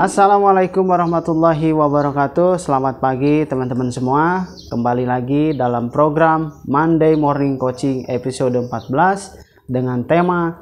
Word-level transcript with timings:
Assalamualaikum 0.00 0.88
warahmatullahi 0.88 1.76
wabarakatuh. 1.76 2.56
Selamat 2.56 3.04
pagi 3.04 3.44
teman-teman 3.44 3.92
semua. 3.92 4.48
Kembali 4.72 5.04
lagi 5.04 5.52
dalam 5.52 5.92
program 5.92 6.56
Monday 6.64 7.20
Morning 7.20 7.60
Coaching 7.60 8.08
episode 8.08 8.56
14 8.56 9.68
Dengan 9.68 10.00
tema 10.08 10.56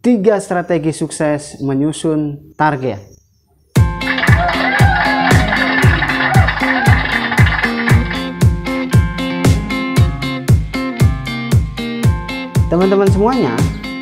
3 0.00 0.40
strategi 0.40 0.96
sukses 0.96 1.60
menyusun 1.60 2.56
target. 2.56 2.96
Teman-teman 12.72 13.08
semuanya 13.12 13.52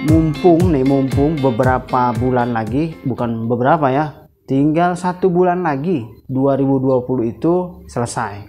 Mumpung 0.07 0.71
nih 0.71 0.87
mumpung 0.87 1.35
beberapa 1.43 2.15
bulan 2.15 2.55
lagi 2.55 2.95
Bukan 3.03 3.51
beberapa 3.51 3.91
ya 3.91 4.26
tinggal 4.47 4.95
satu 4.95 5.29
bulan 5.29 5.67
lagi 5.67 6.07
2020 6.31 7.35
itu 7.35 7.55
selesai. 7.91 8.47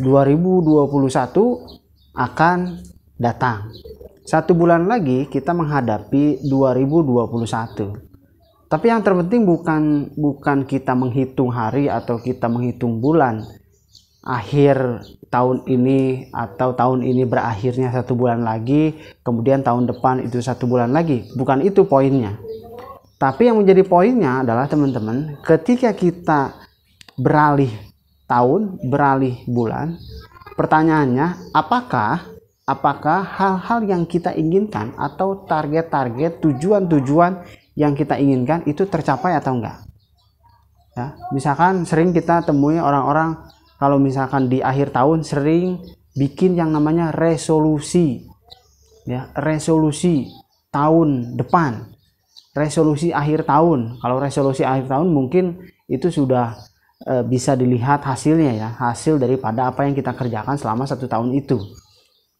2021 0.00 0.86
akan 2.16 2.58
datang. 3.16 3.72
Satu 4.22 4.54
bulan 4.54 4.86
lagi 4.86 5.26
kita 5.26 5.50
menghadapi 5.52 6.46
2021 6.46 8.12
tapi 8.72 8.88
yang 8.88 9.04
terpenting 9.04 9.44
bukan 9.44 10.08
bukan 10.16 10.64
kita 10.64 10.96
menghitung 10.96 11.52
hari 11.52 11.92
atau 11.92 12.16
kita 12.16 12.48
menghitung 12.48 13.04
bulan. 13.04 13.44
Akhir 14.24 15.04
tahun 15.28 15.68
ini 15.68 16.32
atau 16.32 16.72
tahun 16.72 17.04
ini 17.04 17.28
berakhirnya 17.28 17.92
satu 17.92 18.16
bulan 18.16 18.40
lagi 18.40 18.96
kemudian 19.20 19.60
tahun 19.60 19.92
depan 19.92 20.24
itu 20.24 20.40
satu 20.40 20.64
bulan 20.64 20.88
lagi. 20.88 21.28
Bukan 21.36 21.60
itu 21.60 21.84
poinnya 21.84 22.40
tapi 23.22 23.46
yang 23.46 23.62
menjadi 23.62 23.86
poinnya 23.86 24.42
adalah 24.42 24.66
teman-teman, 24.66 25.38
ketika 25.46 25.94
kita 25.94 26.58
beralih 27.14 27.70
tahun, 28.26 28.82
beralih 28.82 29.46
bulan, 29.46 29.94
pertanyaannya 30.58 31.54
apakah 31.54 32.26
apakah 32.66 33.22
hal-hal 33.22 33.86
yang 33.86 34.02
kita 34.10 34.34
inginkan 34.34 34.90
atau 34.98 35.46
target-target 35.46 36.42
tujuan-tujuan 36.42 37.46
yang 37.78 37.94
kita 37.94 38.18
inginkan 38.18 38.66
itu 38.66 38.90
tercapai 38.90 39.38
atau 39.38 39.54
enggak? 39.54 39.86
Ya, 40.98 41.14
misalkan 41.30 41.86
sering 41.86 42.10
kita 42.10 42.42
temui 42.42 42.82
orang-orang 42.82 43.38
kalau 43.78 44.02
misalkan 44.02 44.50
di 44.50 44.66
akhir 44.66 44.90
tahun 44.90 45.22
sering 45.22 45.78
bikin 46.18 46.58
yang 46.58 46.74
namanya 46.74 47.14
resolusi. 47.14 48.26
Ya, 49.06 49.30
resolusi 49.38 50.26
tahun 50.74 51.38
depan 51.38 51.91
resolusi 52.52 53.10
akhir 53.10 53.48
tahun. 53.48 53.98
Kalau 54.00 54.16
resolusi 54.20 54.62
akhir 54.62 54.88
tahun 54.88 55.08
mungkin 55.08 55.60
itu 55.88 56.12
sudah 56.12 56.56
e, 57.04 57.24
bisa 57.24 57.56
dilihat 57.56 58.04
hasilnya 58.04 58.52
ya, 58.56 58.68
hasil 58.76 59.16
daripada 59.16 59.72
apa 59.72 59.88
yang 59.88 59.96
kita 59.96 60.12
kerjakan 60.12 60.56
selama 60.56 60.84
satu 60.84 61.08
tahun 61.08 61.32
itu. 61.36 61.58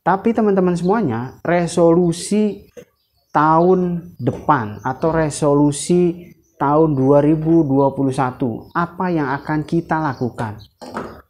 Tapi 0.02 0.34
teman-teman 0.34 0.74
semuanya, 0.74 1.38
resolusi 1.46 2.68
tahun 3.32 4.12
depan 4.20 4.82
atau 4.82 5.08
resolusi 5.14 6.34
tahun 6.58 6.94
2021, 6.94 8.74
apa 8.74 9.06
yang 9.08 9.30
akan 9.30 9.58
kita 9.64 9.96
lakukan? 9.98 10.58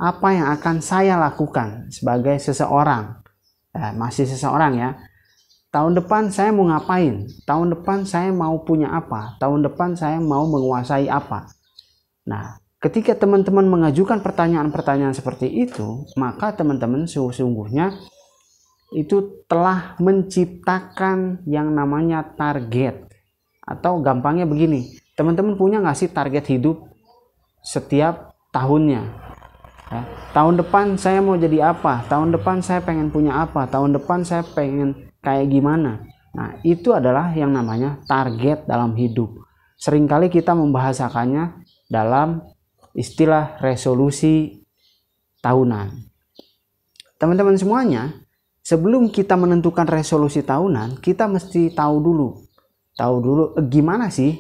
Apa 0.03 0.29
yang 0.35 0.51
akan 0.51 0.83
saya 0.83 1.15
lakukan 1.15 1.93
sebagai 1.95 2.35
seseorang? 2.43 3.23
Eh, 3.73 3.93
masih 3.97 4.29
seseorang 4.29 4.73
ya 4.77 4.91
tahun 5.73 5.97
depan 5.97 6.29
saya 6.29 6.53
mau 6.53 6.69
ngapain? 6.69 7.27
Tahun 7.49 7.73
depan 7.73 8.05
saya 8.05 8.29
mau 8.31 8.61
punya 8.63 8.93
apa? 8.93 9.41
Tahun 9.41 9.65
depan 9.65 9.97
saya 9.97 10.21
mau 10.21 10.45
menguasai 10.45 11.09
apa? 11.09 11.49
Nah 12.29 12.61
ketika 12.79 13.17
teman-teman 13.17 13.65
mengajukan 13.67 14.21
pertanyaan-pertanyaan 14.21 15.17
seperti 15.17 15.49
itu 15.49 16.05
maka 16.21 16.53
teman-teman 16.53 17.09
sesungguhnya 17.09 17.97
itu 18.93 19.43
telah 19.49 19.97
menciptakan 19.97 21.41
yang 21.49 21.73
namanya 21.73 22.21
target. 22.37 23.09
Atau 23.65 24.05
gampangnya 24.05 24.45
begini 24.45 25.01
teman-teman 25.17 25.57
punya 25.57 25.81
nggak 25.81 25.97
sih 25.97 26.13
target 26.13 26.53
hidup 26.53 26.85
setiap 27.65 28.37
tahunnya? 28.53 29.03
Ya, 29.93 30.09
tahun 30.37 30.61
depan 30.61 31.01
saya 31.01 31.25
mau 31.25 31.37
jadi 31.41 31.73
apa? 31.73 32.05
Tahun 32.09 32.33
depan 32.33 32.61
saya 32.61 32.85
pengen 32.85 33.09
punya 33.09 33.41
apa? 33.41 33.65
Tahun 33.69 33.93
depan 33.97 34.25
saya 34.25 34.45
pengen 34.45 35.12
kayak 35.23 35.49
gimana. 35.49 36.03
Nah, 36.35 36.59
itu 36.67 36.91
adalah 36.93 37.31
yang 37.33 37.55
namanya 37.55 38.03
target 38.05 38.67
dalam 38.67 38.99
hidup. 38.99 39.31
Seringkali 39.79 40.29
kita 40.29 40.53
membahasakannya 40.53 41.63
dalam 41.89 42.43
istilah 42.93 43.59
resolusi 43.63 44.65
tahunan. 45.41 45.93
Teman-teman 47.19 47.57
semuanya, 47.59 48.03
sebelum 48.63 49.11
kita 49.11 49.39
menentukan 49.39 49.87
resolusi 49.87 50.43
tahunan, 50.43 50.99
kita 51.03 51.27
mesti 51.31 51.75
tahu 51.75 51.97
dulu. 52.03 52.29
Tahu 52.99 53.17
dulu 53.23 53.45
eh, 53.59 53.67
gimana 53.67 54.09
sih 54.13 54.37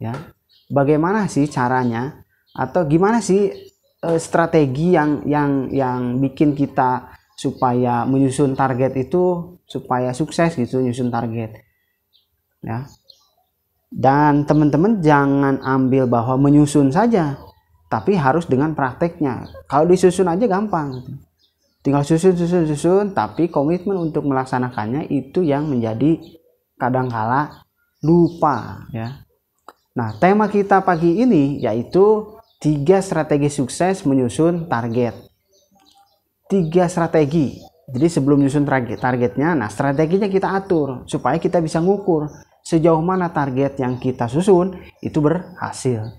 ya? 0.00 0.14
Bagaimana 0.68 1.26
sih 1.32 1.48
caranya 1.48 2.24
atau 2.52 2.84
gimana 2.84 3.24
sih 3.24 3.48
eh, 4.04 4.20
strategi 4.20 4.92
yang 4.92 5.24
yang 5.24 5.72
yang 5.72 6.20
bikin 6.20 6.52
kita 6.52 7.12
supaya 7.38 8.02
menyusun 8.04 8.58
target 8.58 8.98
itu 8.98 9.57
supaya 9.68 10.16
sukses 10.16 10.56
gitu 10.56 10.80
menyusun 10.80 11.12
target. 11.12 11.60
Ya. 12.64 12.88
Dan 13.88 14.44
teman-teman 14.48 15.00
jangan 15.04 15.60
ambil 15.62 16.08
bahwa 16.08 16.36
menyusun 16.40 16.90
saja 16.90 17.36
tapi 17.88 18.16
harus 18.16 18.44
dengan 18.44 18.76
prakteknya. 18.76 19.48
Kalau 19.68 19.88
disusun 19.88 20.28
aja 20.28 20.44
gampang 20.44 21.00
gitu. 21.00 21.12
tinggal 21.78 22.04
susun 22.04 22.36
susun 22.36 22.68
susun 22.68 23.06
tapi 23.16 23.48
komitmen 23.48 23.96
untuk 23.96 24.26
melaksanakannya 24.28 25.08
itu 25.08 25.40
yang 25.40 25.70
menjadi 25.70 26.20
kadangkala 26.76 27.64
lupa 28.04 28.84
ya. 28.92 29.24
Nah 29.96 30.12
tema 30.20 30.52
kita 30.52 30.84
pagi 30.84 31.22
ini 31.22 31.62
yaitu 31.64 32.36
tiga 32.60 33.00
strategi 33.00 33.48
sukses 33.48 34.04
menyusun 34.04 34.68
target. 34.68 35.16
Tiga 36.50 36.90
strategi. 36.90 37.67
Jadi 37.88 38.06
sebelum 38.12 38.44
nyusun 38.44 38.68
target 38.68 39.00
targetnya, 39.00 39.56
nah 39.56 39.72
strateginya 39.72 40.28
kita 40.28 40.52
atur 40.52 41.08
supaya 41.08 41.40
kita 41.40 41.56
bisa 41.64 41.80
ngukur 41.80 42.28
sejauh 42.60 43.00
mana 43.00 43.32
target 43.32 43.80
yang 43.80 43.96
kita 43.96 44.28
susun 44.28 44.76
itu 45.00 45.24
berhasil. 45.24 46.12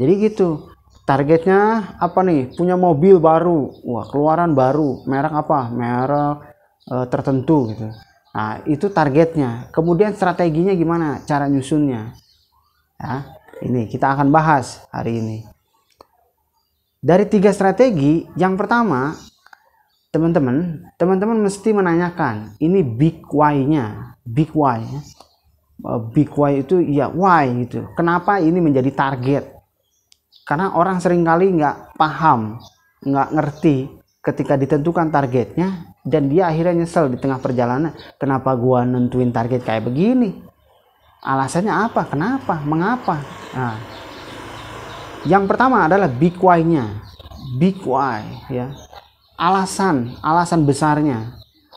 Jadi 0.00 0.12
gitu. 0.24 0.72
Targetnya 1.06 1.94
apa 2.02 2.18
nih? 2.26 2.50
Punya 2.58 2.74
mobil 2.74 3.22
baru, 3.22 3.70
wah 3.86 4.10
keluaran 4.10 4.58
baru, 4.58 5.06
merek 5.06 5.38
apa? 5.38 5.70
Merek 5.70 6.36
e, 6.82 6.94
tertentu 7.06 7.70
gitu. 7.70 7.94
Nah 8.34 8.58
itu 8.66 8.90
targetnya. 8.90 9.70
Kemudian 9.70 10.18
strateginya 10.18 10.74
gimana? 10.74 11.22
Cara 11.22 11.46
nyusunnya. 11.46 12.10
Ya, 12.98 13.38
ini 13.62 13.86
kita 13.86 14.18
akan 14.18 14.34
bahas 14.34 14.82
hari 14.90 15.22
ini. 15.22 15.38
Dari 16.98 17.22
tiga 17.30 17.54
strategi, 17.54 18.26
yang 18.34 18.58
pertama 18.58 19.14
teman-teman, 20.16 20.80
teman-teman 20.96 21.44
mesti 21.44 21.76
menanyakan 21.76 22.56
ini 22.56 22.80
big 22.80 23.20
why-nya, 23.28 24.16
big 24.24 24.48
why. 24.56 24.80
Ya. 24.80 25.00
Eh, 25.84 26.00
big 26.16 26.32
why 26.32 26.64
itu 26.64 26.80
ya 26.80 27.12
why 27.12 27.52
gitu. 27.68 27.84
Kenapa 27.92 28.40
ini 28.40 28.56
menjadi 28.64 28.88
target? 28.96 29.44
Karena 30.48 30.72
orang 30.72 31.04
sering 31.04 31.20
kali 31.20 31.52
nggak 31.60 32.00
paham, 32.00 32.56
nggak 33.04 33.28
ngerti 33.28 33.92
ketika 34.24 34.56
ditentukan 34.56 35.12
targetnya 35.12 35.92
dan 36.00 36.32
dia 36.32 36.48
akhirnya 36.48 36.80
nyesel 36.80 37.12
di 37.12 37.20
tengah 37.20 37.36
perjalanan. 37.36 37.92
Kenapa 38.16 38.56
gua 38.56 38.88
nentuin 38.88 39.28
target 39.28 39.68
kayak 39.68 39.84
begini? 39.84 40.32
Alasannya 41.20 41.92
apa? 41.92 42.08
Kenapa? 42.08 42.56
Mengapa? 42.64 43.20
Nah, 43.52 43.76
yang 45.28 45.44
pertama 45.44 45.84
adalah 45.84 46.08
big 46.08 46.40
why-nya. 46.40 47.04
Big 47.60 47.84
why 47.84 48.24
ya 48.48 48.85
alasan, 49.36 50.16
alasan 50.24 50.64
besarnya. 50.64 51.36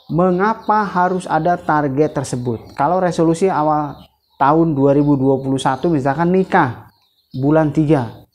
Mengapa 0.09 0.81
harus 0.81 1.29
ada 1.29 1.53
target 1.53 2.17
tersebut? 2.17 2.73
Kalau 2.73 2.97
resolusi 2.97 3.45
awal 3.45 3.93
tahun 4.41 4.73
2021 4.73 5.45
misalkan 5.93 6.33
nikah 6.33 6.89
bulan 7.37 7.69
3. 7.69 8.25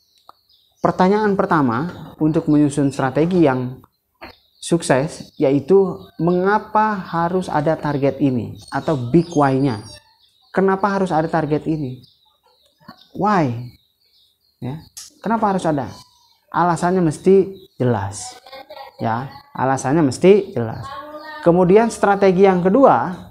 Pertanyaan 0.79 1.35
pertama 1.35 1.91
untuk 2.21 2.47
menyusun 2.47 2.93
strategi 2.95 3.43
yang 3.43 3.83
sukses 4.61 5.35
yaitu 5.35 5.99
mengapa 6.15 6.95
harus 6.95 7.51
ada 7.51 7.75
target 7.75 8.23
ini 8.23 8.55
atau 8.71 8.95
big 8.95 9.27
why-nya. 9.35 9.83
Kenapa 10.55 10.87
harus 10.87 11.11
ada 11.11 11.27
target 11.27 11.67
ini? 11.67 11.99
Why? 13.19 13.67
Ya. 14.63 14.79
Kenapa 15.19 15.51
harus 15.51 15.67
ada? 15.67 15.91
Alasannya 16.55 17.03
mesti 17.03 17.67
jelas 17.75 18.39
ya. 19.03 19.27
Alasannya 19.51 20.07
mesti 20.07 20.55
jelas. 20.55 20.87
Kemudian 21.43 21.91
strategi 21.91 22.47
yang 22.47 22.63
kedua 22.63 23.25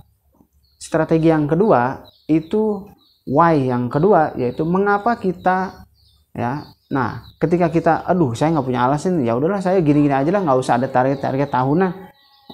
strategi 0.84 1.32
yang 1.32 1.48
kedua 1.48 2.04
itu 2.28 2.84
why 3.24 3.56
yang 3.56 3.88
kedua 3.88 4.36
yaitu 4.36 4.68
mengapa 4.68 5.16
kita 5.16 5.88
ya. 6.36 6.68
Nah 6.92 7.24
ketika 7.40 7.72
kita 7.72 8.04
aduh 8.04 8.36
saya 8.36 8.52
nggak 8.52 8.68
punya 8.68 8.84
alasan 8.84 9.24
ya 9.24 9.32
udahlah 9.32 9.64
saya 9.64 9.80
gini-gini 9.80 10.12
aja 10.12 10.28
lah 10.28 10.44
nggak 10.44 10.60
usah 10.60 10.76
ada 10.76 10.92
target-target 10.92 11.48
tahunan. 11.48 11.92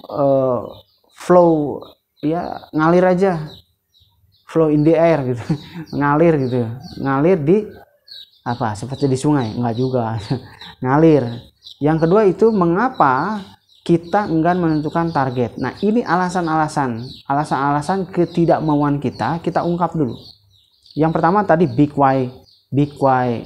Uh, 0.07 0.71
flow 1.11 1.83
ya 2.23 2.71
ngalir 2.71 3.03
aja. 3.03 3.51
Flow 4.47 4.71
in 4.71 4.83
the 4.83 4.95
air 4.95 5.19
gitu 5.27 5.43
ngalir 5.99 6.33
gitu 6.47 6.67
ngalir 6.99 7.39
di 7.39 7.57
apa 8.41 8.73
seperti 8.73 9.05
di 9.05 9.17
sungai 9.17 9.53
nggak 9.53 9.75
juga 9.77 10.17
ngalir 10.81 11.51
yang 11.81 11.97
kedua 11.97 12.29
itu 12.29 12.53
mengapa 12.53 13.41
kita 13.81 14.29
enggan 14.29 14.61
menentukan 14.61 15.09
target. 15.09 15.57
Nah, 15.57 15.73
ini 15.81 16.05
alasan-alasan, 16.05 17.01
alasan-alasan 17.25 18.13
ketidakmauan 18.13 19.01
kita, 19.01 19.41
kita 19.41 19.65
ungkap 19.65 19.97
dulu. 19.97 20.13
Yang 20.93 21.11
pertama 21.17 21.41
tadi 21.41 21.65
big 21.65 21.97
why, 21.97 22.29
big 22.69 22.93
why. 23.01 23.41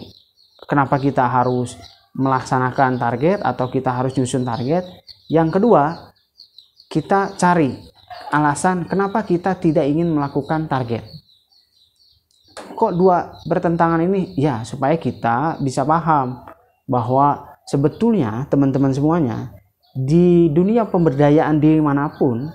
Kenapa 0.67 0.99
kita 0.99 1.23
harus 1.23 1.79
melaksanakan 2.11 2.99
target 2.99 3.39
atau 3.39 3.71
kita 3.71 3.95
harus 3.95 4.11
nyusun 4.19 4.43
target? 4.43 4.83
Yang 5.31 5.55
kedua, 5.55 6.11
kita 6.91 7.39
cari 7.39 7.71
alasan 8.35 8.83
kenapa 8.91 9.23
kita 9.23 9.55
tidak 9.55 9.87
ingin 9.87 10.11
melakukan 10.11 10.67
target. 10.67 11.07
Kok 12.75 12.91
dua 12.93 13.39
bertentangan 13.47 14.03
ini? 14.03 14.35
Ya, 14.35 14.61
supaya 14.67 14.99
kita 14.99 15.57
bisa 15.63 15.87
paham 15.87 16.43
bahwa 16.85 17.55
sebetulnya 17.65 18.45
teman-teman 18.51 18.93
semuanya 18.93 19.55
di 19.95 20.51
dunia 20.51 20.85
pemberdayaan 20.85 21.57
diri 21.57 21.79
mana 21.79 22.11
pun 22.11 22.51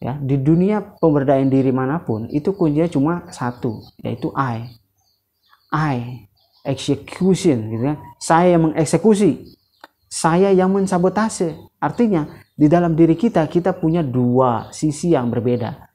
ya 0.00 0.16
di 0.16 0.40
dunia 0.40 0.96
pemberdayaan 0.96 1.52
diri 1.52 1.68
mana 1.70 2.00
pun 2.00 2.24
itu 2.32 2.56
kuncinya 2.56 2.88
cuma 2.88 3.14
satu 3.28 3.84
yaitu 4.00 4.32
I. 4.32 4.80
I 5.70 6.26
execution 6.64 7.70
gitu 7.70 7.84
kan? 7.94 7.98
Saya 8.18 8.56
yang 8.56 8.72
mengeksekusi. 8.72 9.54
Saya 10.10 10.50
yang 10.50 10.74
mensabotase. 10.74 11.54
Artinya 11.78 12.26
di 12.58 12.66
dalam 12.66 12.98
diri 12.98 13.14
kita 13.14 13.46
kita 13.46 13.76
punya 13.78 14.02
dua 14.02 14.72
sisi 14.74 15.14
yang 15.14 15.30
berbeda. 15.30 15.86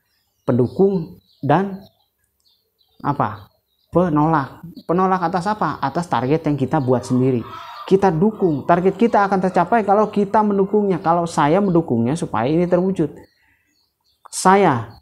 Pendukung 0.47 1.19
dan 1.43 1.83
apa 3.03 3.54
penolak 3.95 4.59
penolak 4.83 5.23
atas 5.23 5.47
apa 5.47 5.79
atas 5.79 6.11
target 6.11 6.43
yang 6.43 6.59
kita 6.59 6.83
buat 6.83 7.07
sendiri 7.07 7.39
kita 7.85 8.09
dukung. 8.09 8.65
Target 8.65 8.97
kita 8.97 9.21
akan 9.29 9.39
tercapai 9.45 9.85
kalau 9.85 10.09
kita 10.09 10.41
mendukungnya. 10.41 10.97
Kalau 10.97 11.29
saya 11.29 11.61
mendukungnya 11.61 12.17
supaya 12.17 12.49
ini 12.49 12.65
terwujud. 12.65 13.13
Saya 14.33 14.97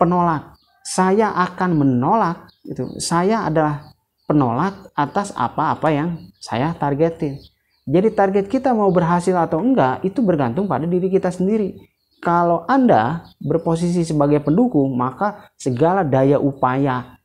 penolak. 0.00 0.56
Saya 0.82 1.30
akan 1.30 1.70
menolak 1.76 2.48
itu. 2.64 2.88
Saya 2.98 3.46
adalah 3.46 3.92
penolak 4.24 4.90
atas 4.96 5.30
apa-apa 5.36 5.92
yang 5.92 6.08
saya 6.40 6.72
targetin. 6.74 7.38
Jadi 7.84 8.08
target 8.16 8.46
kita 8.48 8.72
mau 8.72 8.88
berhasil 8.88 9.36
atau 9.36 9.60
enggak 9.60 10.00
itu 10.02 10.24
bergantung 10.24 10.64
pada 10.64 10.88
diri 10.88 11.12
kita 11.12 11.28
sendiri. 11.28 11.84
Kalau 12.22 12.62
Anda 12.70 13.26
berposisi 13.42 14.06
sebagai 14.06 14.38
pendukung, 14.40 14.94
maka 14.94 15.50
segala 15.58 16.06
daya 16.06 16.38
upaya 16.38 17.18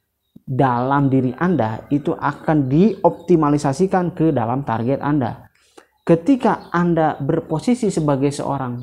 dalam 0.47 1.11
diri 1.11 1.35
Anda 1.35 1.83
itu 1.91 2.15
akan 2.15 2.71
dioptimalisasikan 2.71 4.15
ke 4.15 4.31
dalam 4.31 4.63
target 4.63 5.03
Anda. 5.03 5.51
Ketika 6.07 6.71
Anda 6.71 7.19
berposisi 7.19 7.91
sebagai 7.91 8.31
seorang 8.31 8.79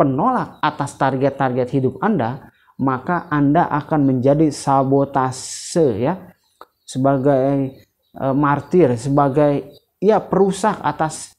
penolak 0.00 0.56
atas 0.64 0.96
target-target 0.96 1.68
hidup 1.68 2.00
Anda, 2.00 2.48
maka 2.80 3.28
Anda 3.28 3.68
akan 3.68 4.08
menjadi 4.08 4.48
sabotase 4.48 6.00
ya 6.00 6.32
sebagai 6.80 7.76
e, 8.16 8.24
martir, 8.32 8.96
sebagai 8.96 9.68
ya 10.00 10.16
perusak 10.16 10.80
atas 10.80 11.36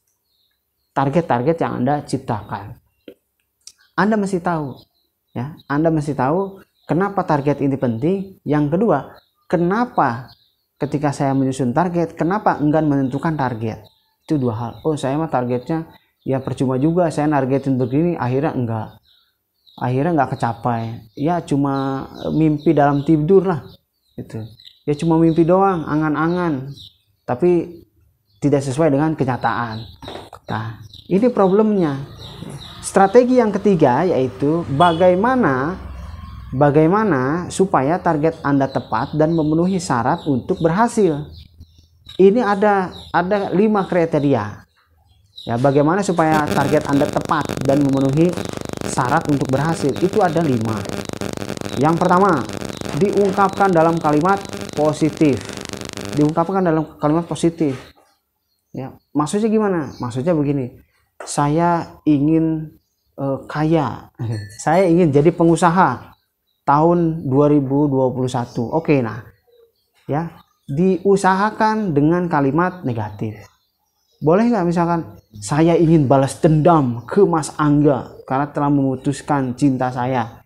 target-target 0.94 1.56
yang 1.58 1.82
Anda 1.82 2.06
ciptakan. 2.06 2.78
Anda 3.98 4.14
mesti 4.14 4.38
tahu 4.38 4.78
ya, 5.34 5.58
Anda 5.66 5.90
mesti 5.90 6.14
tahu 6.14 6.62
kenapa 6.86 7.26
target 7.26 7.58
ini 7.58 7.74
penting. 7.74 8.38
Yang 8.46 8.78
kedua, 8.78 9.18
kenapa 9.48 10.30
ketika 10.78 11.10
saya 11.10 11.34
menyusun 11.34 11.74
target 11.74 12.14
kenapa 12.14 12.60
enggan 12.62 12.86
menentukan 12.86 13.34
target? 13.34 13.82
Itu 14.28 14.38
dua 14.38 14.54
hal. 14.54 14.72
Oh 14.84 14.94
saya 14.94 15.16
mah 15.16 15.32
targetnya 15.32 15.88
ya 16.22 16.38
percuma 16.44 16.76
juga 16.76 17.08
saya 17.08 17.26
nargetin 17.26 17.80
begini 17.80 18.14
akhirnya 18.14 18.52
enggak. 18.54 18.88
Akhirnya 19.80 20.12
enggak 20.14 20.38
kecapai. 20.38 21.10
Ya 21.16 21.40
cuma 21.42 22.06
e, 22.12 22.26
mimpi 22.36 22.76
dalam 22.76 23.02
tidur 23.02 23.48
lah 23.48 23.64
itu 24.18 24.42
ya 24.84 24.94
cuma 24.94 25.16
mimpi 25.16 25.42
doang 25.42 25.88
angan-angan. 25.88 26.70
Tapi 27.24 27.82
tidak 28.38 28.62
sesuai 28.62 28.94
dengan 28.94 29.16
kenyataan. 29.16 29.82
Nah 30.48 30.78
ini 31.08 31.26
problemnya. 31.32 31.96
Strategi 32.78 33.36
yang 33.36 33.52
ketiga 33.52 34.06
yaitu 34.06 34.64
bagaimana 34.78 35.87
Bagaimana 36.48 37.52
supaya 37.52 38.00
target 38.00 38.40
Anda 38.40 38.72
tepat 38.72 39.12
dan 39.12 39.36
memenuhi 39.36 39.76
syarat 39.76 40.24
untuk 40.24 40.56
berhasil? 40.64 41.28
Ini 42.16 42.40
ada 42.40 42.88
ada 43.12 43.52
lima 43.52 43.84
kriteria. 43.84 44.64
Ya, 45.44 45.54
bagaimana 45.60 46.00
supaya 46.00 46.48
target 46.48 46.88
Anda 46.88 47.04
tepat 47.04 47.52
dan 47.68 47.84
memenuhi 47.84 48.32
syarat 48.88 49.28
untuk 49.28 49.44
berhasil? 49.52 49.92
Itu 50.00 50.24
ada 50.24 50.40
lima. 50.40 50.80
Yang 51.76 52.00
pertama, 52.00 52.40
diungkapkan 52.96 53.68
dalam 53.68 54.00
kalimat 54.00 54.40
positif. 54.72 55.44
Diungkapkan 56.16 56.64
dalam 56.64 56.96
kalimat 56.96 57.28
positif. 57.28 57.76
Ya, 58.72 58.96
maksudnya 59.12 59.52
gimana? 59.52 59.92
Maksudnya 60.00 60.32
begini. 60.32 60.80
Saya 61.28 62.00
ingin 62.08 62.72
uh, 63.20 63.44
kaya. 63.44 64.08
Saya 64.64 64.88
ingin 64.88 65.12
jadi 65.12 65.28
pengusaha 65.28 66.17
tahun 66.68 67.24
2021. 67.24 68.76
Oke, 68.76 69.00
nah. 69.00 69.24
Ya, 70.04 70.36
diusahakan 70.68 71.96
dengan 71.96 72.28
kalimat 72.28 72.84
negatif. 72.84 73.40
Boleh 74.20 74.52
nggak 74.52 74.66
misalkan 74.68 75.16
saya 75.40 75.78
ingin 75.78 76.04
balas 76.04 76.36
dendam 76.42 77.06
ke 77.08 77.24
Mas 77.24 77.54
Angga 77.56 78.12
karena 78.28 78.52
telah 78.52 78.68
memutuskan 78.68 79.56
cinta 79.56 79.88
saya. 79.88 80.44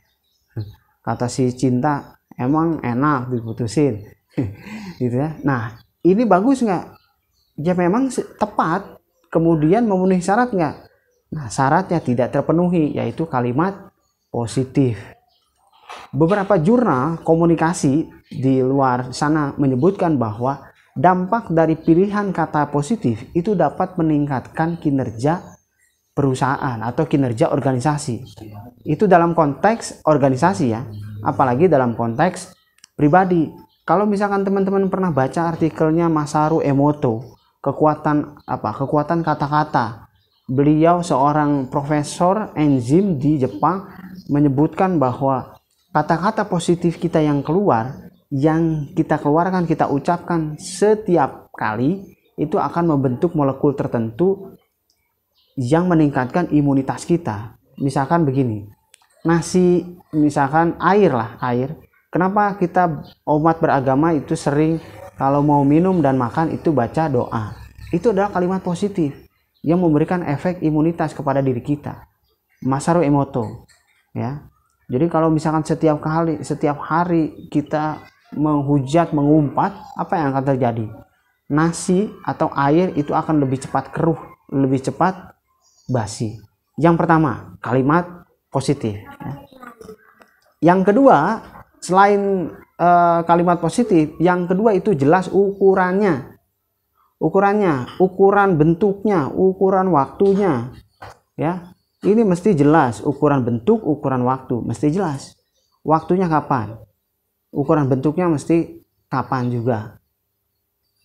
Kata 1.02 1.26
si 1.26 1.50
cinta, 1.58 2.22
emang 2.38 2.78
enak 2.78 3.34
diputusin. 3.34 4.06
gitu 5.02 5.16
ya. 5.18 5.34
Nah, 5.42 5.82
ini 6.06 6.22
bagus 6.22 6.62
nggak? 6.62 6.84
Ya 7.58 7.74
memang 7.74 8.06
tepat, 8.38 9.02
kemudian 9.32 9.82
memenuhi 9.90 10.22
syarat 10.22 10.54
nggak? 10.54 10.76
Nah, 11.32 11.48
syaratnya 11.50 11.98
tidak 11.98 12.30
terpenuhi, 12.30 12.94
yaitu 12.94 13.26
kalimat 13.26 13.90
positif. 14.30 15.00
Beberapa 16.12 16.60
jurnal 16.60 17.24
komunikasi 17.24 18.08
di 18.28 18.60
luar 18.60 19.16
sana 19.16 19.56
menyebutkan 19.56 20.20
bahwa 20.20 20.72
dampak 20.92 21.48
dari 21.48 21.72
pilihan 21.76 22.32
kata 22.36 22.68
positif 22.68 23.24
itu 23.32 23.56
dapat 23.56 23.96
meningkatkan 23.96 24.76
kinerja 24.76 25.40
perusahaan 26.12 26.76
atau 26.84 27.08
kinerja 27.08 27.48
organisasi. 27.48 28.20
Itu 28.84 29.08
dalam 29.08 29.32
konteks 29.32 30.04
organisasi 30.04 30.64
ya, 30.68 30.84
apalagi 31.24 31.68
dalam 31.68 31.96
konteks 31.96 32.52
pribadi. 32.92 33.48
Kalau 33.82 34.06
misalkan 34.06 34.46
teman-teman 34.46 34.86
pernah 34.92 35.10
baca 35.10 35.56
artikelnya 35.56 36.06
Masaru 36.06 36.62
Emoto, 36.62 37.34
kekuatan 37.64 38.44
apa? 38.46 38.70
Kekuatan 38.76 39.26
kata-kata. 39.26 40.06
Beliau 40.46 41.00
seorang 41.00 41.72
profesor 41.72 42.52
enzim 42.54 43.16
di 43.16 43.40
Jepang 43.40 43.88
menyebutkan 44.28 45.00
bahwa 45.00 45.51
kata-kata 45.92 46.48
positif 46.48 46.96
kita 46.96 47.20
yang 47.20 47.44
keluar 47.44 48.10
yang 48.32 48.88
kita 48.96 49.20
keluarkan 49.20 49.68
kita 49.68 49.92
ucapkan 49.92 50.56
setiap 50.56 51.52
kali 51.52 52.16
itu 52.40 52.56
akan 52.56 52.96
membentuk 52.96 53.36
molekul 53.36 53.76
tertentu 53.76 54.56
yang 55.60 55.84
meningkatkan 55.84 56.48
imunitas 56.48 57.04
kita. 57.04 57.60
Misalkan 57.76 58.24
begini 58.24 58.72
nasi 59.22 59.84
misalkan 60.16 60.74
air 60.80 61.12
lah 61.12 61.36
air. 61.44 61.76
Kenapa 62.12 62.56
kita 62.60 63.04
umat 63.24 63.56
beragama 63.60 64.12
itu 64.12 64.36
sering 64.36 64.76
kalau 65.16 65.40
mau 65.40 65.64
minum 65.64 66.00
dan 66.04 66.16
makan 66.20 66.52
itu 66.52 66.68
baca 66.72 67.08
doa? 67.08 67.56
Itu 67.92 68.12
adalah 68.12 68.32
kalimat 68.32 68.60
positif 68.60 69.16
yang 69.64 69.80
memberikan 69.80 70.24
efek 70.24 70.60
imunitas 70.60 71.16
kepada 71.16 71.40
diri 71.40 71.60
kita. 71.64 72.08
Masaru 72.64 73.00
Emoto 73.00 73.68
ya 74.12 74.51
jadi 74.90 75.06
kalau 75.06 75.30
misalkan 75.30 75.62
setiap 75.62 76.02
kali, 76.02 76.42
setiap 76.42 76.80
hari 76.82 77.48
kita 77.52 78.02
menghujat, 78.34 79.12
mengumpat, 79.12 79.72
apa 79.94 80.12
yang 80.18 80.34
akan 80.34 80.44
terjadi? 80.56 80.86
Nasi 81.52 82.08
atau 82.24 82.48
air 82.56 82.96
itu 82.96 83.12
akan 83.12 83.44
lebih 83.44 83.60
cepat 83.60 83.92
keruh, 83.92 84.18
lebih 84.48 84.80
cepat 84.80 85.36
basi. 85.88 86.40
Yang 86.80 87.04
pertama, 87.04 87.56
kalimat 87.60 88.24
positif. 88.48 88.96
Ya. 88.96 89.34
Yang 90.72 90.92
kedua, 90.92 91.44
selain 91.82 92.52
uh, 92.80 93.20
kalimat 93.28 93.60
positif, 93.60 94.16
yang 94.22 94.48
kedua 94.48 94.72
itu 94.72 94.96
jelas 94.96 95.28
ukurannya. 95.28 96.32
ukurannya 97.22 98.02
ukuran 98.02 98.58
bentuknya 98.58 99.30
ukuran 99.30 99.94
waktunya 99.94 100.74
ya 101.38 101.71
ini 102.02 102.26
mesti 102.26 102.50
jelas 102.58 102.98
ukuran 102.98 103.46
bentuk 103.46 103.78
ukuran 103.86 104.26
waktu 104.26 104.58
mesti 104.58 104.90
jelas. 104.90 105.38
Waktunya 105.86 106.26
kapan? 106.26 106.78
Ukuran 107.54 107.86
bentuknya 107.86 108.26
mesti 108.26 108.82
kapan 109.06 109.50
juga? 109.54 109.98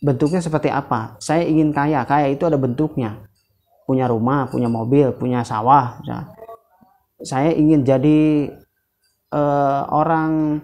Bentuknya 0.02 0.42
seperti 0.42 0.74
apa? 0.74 1.18
Saya 1.22 1.46
ingin 1.46 1.70
kaya 1.70 2.02
kaya 2.06 2.34
itu 2.34 2.46
ada 2.50 2.58
bentuknya. 2.58 3.30
Punya 3.86 4.10
rumah 4.10 4.50
punya 4.50 4.68
mobil 4.68 5.14
punya 5.16 5.46
sawah 5.46 6.02
ya. 6.04 6.34
saya 7.18 7.50
ingin 7.50 7.82
jadi 7.82 8.52
uh, 9.34 9.82
orang 9.90 10.62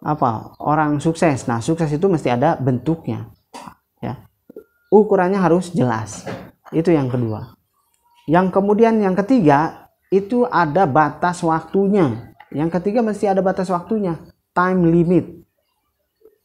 apa 0.00 0.56
orang 0.60 1.00
sukses. 1.00 1.44
Nah 1.48 1.60
sukses 1.60 1.92
itu 1.92 2.04
mesti 2.08 2.28
ada 2.32 2.56
bentuknya 2.56 3.32
ya. 4.00 4.28
Ukurannya 4.92 5.40
harus 5.40 5.72
jelas. 5.72 6.24
Itu 6.72 6.92
yang 6.92 7.12
kedua 7.12 7.59
yang 8.30 8.54
kemudian 8.54 9.02
yang 9.02 9.18
ketiga 9.18 9.90
itu 10.14 10.46
ada 10.46 10.86
batas 10.86 11.42
waktunya. 11.42 12.30
Yang 12.54 12.78
ketiga 12.78 13.02
mesti 13.02 13.26
ada 13.26 13.42
batas 13.42 13.66
waktunya. 13.74 14.22
Time 14.54 14.86
limit. 14.86 15.42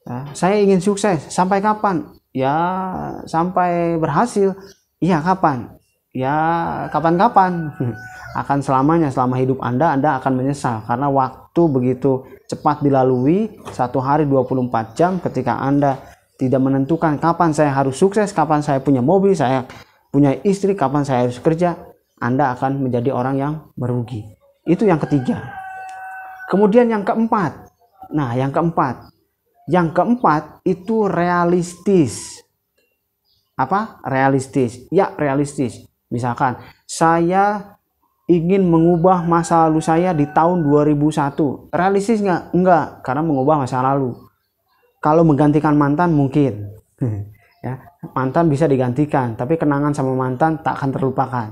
Ya, 0.01 0.25
saya 0.33 0.57
ingin 0.65 0.81
sukses. 0.81 1.29
Sampai 1.29 1.61
kapan? 1.61 2.09
Ya 2.33 2.57
sampai 3.29 4.01
berhasil. 4.01 4.57
Iya 4.97 5.21
kapan? 5.21 5.77
Ya 6.09 6.33
kapan-kapan. 6.89 7.69
Akan 8.41 8.65
selamanya 8.65 9.13
selama 9.13 9.37
hidup 9.37 9.61
Anda 9.61 9.93
Anda 9.95 10.19
akan 10.19 10.41
menyesal. 10.41 10.83
Karena 10.83 11.07
waktu 11.07 11.61
begitu 11.71 12.27
cepat 12.51 12.83
dilalui 12.83 13.61
satu 13.71 14.03
hari 14.03 14.27
24 14.27 14.91
jam 14.91 15.23
ketika 15.23 15.55
Anda 15.55 16.03
tidak 16.35 16.59
menentukan 16.59 17.15
kapan 17.15 17.55
saya 17.55 17.71
harus 17.71 17.95
sukses 17.95 18.35
kapan 18.35 18.59
saya 18.59 18.83
punya 18.83 18.99
mobil 18.99 19.31
saya 19.31 19.63
punya 20.15 20.31
istri 20.47 20.79
kapan 20.79 21.03
saya 21.03 21.27
harus 21.27 21.43
kerja 21.43 21.75
Anda 22.23 22.55
akan 22.55 22.87
menjadi 22.87 23.11
orang 23.11 23.35
yang 23.35 23.53
merugi. 23.75 24.23
Itu 24.63 24.87
yang 24.87 25.03
ketiga. 25.03 25.43
Kemudian 26.47 26.87
yang 26.87 27.03
keempat. 27.03 27.67
Nah 28.15 28.31
yang 28.31 28.55
keempat. 28.55 29.11
Yang 29.67 29.91
keempat 29.91 30.63
itu 30.63 31.11
realistis. 31.11 32.39
Apa? 33.59 33.99
Realistis. 34.07 34.87
Ya 34.87 35.11
realistis. 35.19 35.83
Misalkan 36.07 36.63
saya 36.87 37.75
ingin 38.31 38.63
mengubah 38.63 39.27
masa 39.27 39.67
lalu 39.67 39.83
saya 39.83 40.15
di 40.15 40.31
tahun 40.31 40.63
2001 40.63 41.75
realistis 41.75 42.23
nggak? 42.23 42.55
Enggak 42.55 43.03
karena 43.03 43.19
mengubah 43.19 43.67
masa 43.67 43.83
lalu. 43.83 44.15
Kalau 45.03 45.27
menggantikan 45.27 45.75
mantan 45.75 46.15
mungkin 46.15 46.71
ya 47.65 47.81
mantan 48.13 48.45
bisa 48.45 48.69
digantikan 48.69 49.33
tapi 49.33 49.57
kenangan 49.57 49.89
sama 49.97 50.13
mantan 50.13 50.61
tak 50.61 50.77
akan 50.77 50.89
terlupakan. 50.93 51.47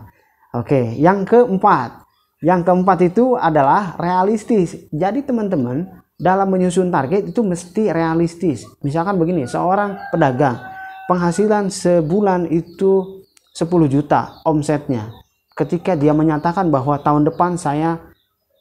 Oke 0.54 0.94
yang 1.02 1.26
keempat. 1.26 2.06
Yang 2.44 2.62
keempat 2.68 3.00
itu 3.08 3.40
adalah 3.40 3.96
realistis. 3.96 4.76
Jadi 4.92 5.24
teman-teman 5.24 5.88
dalam 6.20 6.52
menyusun 6.52 6.92
target 6.92 7.32
itu 7.32 7.40
mesti 7.40 7.90
realistis. 7.90 8.68
Misalkan 8.84 9.16
begini 9.16 9.48
seorang 9.48 9.96
pedagang 10.12 10.60
penghasilan 11.08 11.72
sebulan 11.72 12.52
itu 12.52 13.24
10 13.56 13.88
juta 13.88 14.44
omsetnya. 14.44 15.10
Ketika 15.56 15.96
dia 15.96 16.12
menyatakan 16.12 16.68
bahwa 16.68 17.00
tahun 17.00 17.32
depan 17.32 17.56
saya 17.56 17.98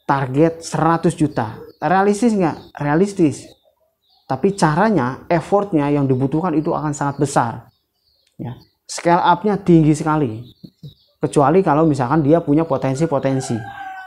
target 0.07 0.63
100 0.63 1.13
juta. 1.13 1.59
Realistis 1.83 2.33
nggak? 2.33 2.79
Realistis 2.79 3.52
tapi 4.33 4.57
caranya 4.57 5.29
effortnya 5.29 5.93
yang 5.93 6.09
dibutuhkan 6.09 6.57
itu 6.57 6.73
akan 6.73 6.89
sangat 6.89 7.21
besar. 7.21 7.69
Ya. 8.41 8.57
Scale 8.89 9.21
upnya 9.21 9.61
tinggi 9.61 9.93
sekali. 9.93 10.41
Kecuali 11.21 11.61
kalau 11.61 11.85
misalkan 11.85 12.25
dia 12.25 12.41
punya 12.41 12.65
potensi-potensi. 12.65 13.53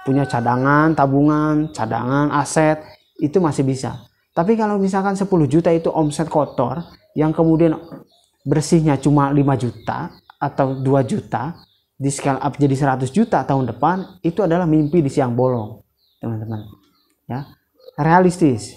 Punya 0.03 0.27
cadangan 0.27 0.99
tabungan 0.99 1.71
cadangan 1.71 2.35
aset 2.35 2.83
itu 3.23 3.39
masih 3.39 3.63
bisa. 3.63 4.03
Tapi 4.35 4.59
kalau 4.59 4.83
misalkan 4.83 5.15
10 5.15 5.31
juta 5.47 5.71
itu 5.71 5.95
omset 5.95 6.27
kotor 6.27 6.83
yang 7.15 7.31
kemudian 7.31 7.79
bersihnya 8.43 8.99
cuma 8.99 9.31
5 9.31 9.63
juta 9.63 10.11
atau 10.43 10.75
2 10.75 11.07
juta 11.07 11.55
di 11.95 12.11
scale 12.11 12.43
up 12.43 12.59
jadi 12.59 12.99
100 12.99 13.15
juta 13.15 13.47
tahun 13.47 13.71
depan 13.71 14.19
itu 14.27 14.43
adalah 14.43 14.67
mimpi 14.67 15.07
di 15.07 15.09
siang 15.09 15.39
bolong 15.39 15.87
teman-teman. 16.19 16.67
Ya. 17.31 17.47
Realistis 17.95 18.75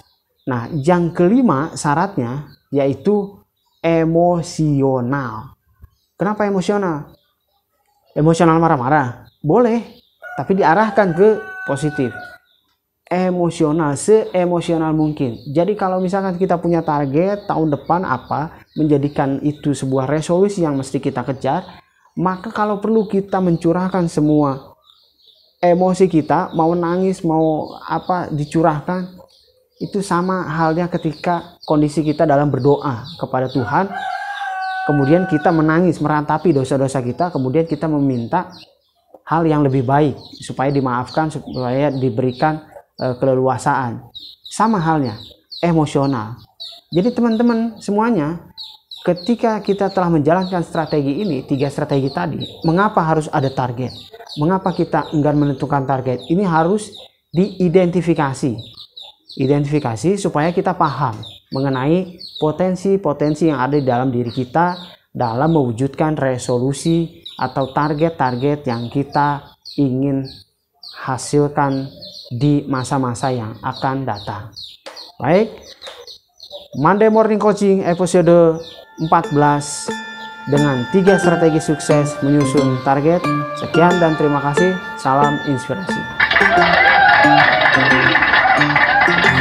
nah 0.50 0.66
yang 0.74 1.14
kelima 1.14 1.78
syaratnya 1.78 2.50
yaitu 2.74 3.38
emosional. 3.86 5.54
Kenapa 6.18 6.50
emosional? 6.50 7.14
Emosional 8.18 8.58
marah-marah? 8.58 9.30
Boleh 9.46 9.86
tapi 10.34 10.58
diarahkan 10.58 11.14
ke 11.14 11.30
positif. 11.70 12.10
Emosional 13.06 13.94
seemosional 13.94 14.94
mungkin. 14.94 15.38
Jadi 15.54 15.78
kalau 15.78 16.02
misalkan 16.02 16.38
kita 16.42 16.58
punya 16.58 16.82
target 16.82 17.46
tahun 17.46 17.74
depan 17.74 18.06
apa 18.06 18.66
menjadikan 18.74 19.42
itu 19.46 19.74
sebuah 19.78 20.10
resolusi 20.10 20.66
yang 20.66 20.78
mesti 20.78 20.98
kita 20.98 21.22
kejar 21.26 21.66
maka 22.20 22.52
kalau 22.52 22.84
perlu 22.84 23.08
kita 23.08 23.40
mencurahkan 23.40 24.08
semua 24.12 24.76
emosi 25.60 26.08
kita 26.08 26.52
mau 26.56 26.76
nangis 26.76 27.24
mau 27.24 27.76
apa 27.84 28.32
dicurahkan 28.32 29.19
itu 29.80 30.04
sama 30.04 30.44
halnya 30.46 30.92
ketika 30.92 31.56
kondisi 31.64 32.04
kita 32.04 32.28
dalam 32.28 32.52
berdoa 32.52 33.08
kepada 33.16 33.48
Tuhan 33.48 33.88
kemudian 34.86 35.24
kita 35.32 35.56
menangis 35.56 36.04
merantapi 36.04 36.52
dosa-dosa 36.52 37.00
kita 37.00 37.32
kemudian 37.32 37.64
kita 37.64 37.88
meminta 37.88 38.52
hal 39.24 39.48
yang 39.48 39.64
lebih 39.64 39.88
baik 39.88 40.20
supaya 40.44 40.68
dimaafkan 40.68 41.32
supaya 41.32 41.90
diberikan 41.96 42.60
e, 43.00 43.16
keleluasaan 43.24 44.04
sama 44.44 44.84
halnya 44.84 45.16
emosional 45.64 46.36
jadi 46.92 47.16
teman-teman 47.16 47.80
semuanya 47.80 48.50
ketika 49.06 49.62
kita 49.64 49.94
telah 49.94 50.10
menjalankan 50.12 50.66
strategi 50.66 51.22
ini, 51.24 51.46
tiga 51.46 51.70
strategi 51.70 52.10
tadi, 52.10 52.42
mengapa 52.66 53.00
harus 53.06 53.30
ada 53.32 53.48
target? 53.50 53.94
Mengapa 54.38 54.74
kita 54.74 55.14
enggan 55.14 55.38
menentukan 55.38 55.86
target? 55.86 56.26
Ini 56.28 56.44
harus 56.46 56.90
diidentifikasi. 57.30 58.79
Identifikasi 59.40 60.20
supaya 60.20 60.52
kita 60.52 60.76
paham 60.76 61.16
mengenai 61.56 62.20
potensi-potensi 62.44 63.48
yang 63.48 63.64
ada 63.64 63.80
di 63.80 63.88
dalam 63.88 64.12
diri 64.12 64.28
kita 64.28 64.76
dalam 65.16 65.56
mewujudkan 65.56 66.20
resolusi 66.20 67.24
atau 67.40 67.72
target-target 67.72 68.68
yang 68.68 68.92
kita 68.92 69.56
ingin 69.80 70.28
hasilkan 71.08 71.88
di 72.36 72.68
masa-masa 72.68 73.32
yang 73.32 73.56
akan 73.64 74.04
datang. 74.04 74.52
Baik, 75.18 75.56
Monday 76.76 77.08
Morning 77.08 77.40
Coaching 77.40 77.88
episode 77.88 78.60
14 79.08 79.40
dengan 80.52 80.84
tiga 80.92 81.16
strategi 81.16 81.64
sukses 81.64 82.20
menyusun 82.20 82.84
target. 82.84 83.24
Sekian 83.56 84.04
dan 84.04 84.20
terima 84.20 84.44
kasih. 84.44 84.76
Salam 85.00 85.40
inspirasi. 85.48 86.00
Thank 89.10 89.34
you. 89.34 89.39